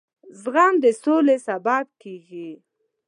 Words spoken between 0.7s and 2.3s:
د سولې سبب دی.